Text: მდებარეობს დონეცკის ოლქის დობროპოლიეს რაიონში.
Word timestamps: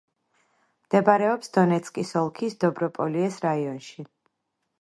მდებარეობს 0.85 1.53
დონეცკის 1.59 2.13
ოლქის 2.23 2.57
დობროპოლიეს 2.65 3.41
რაიონში. 3.49 4.11